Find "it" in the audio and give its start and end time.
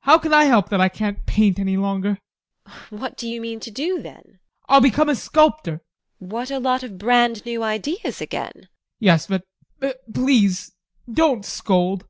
0.66-0.70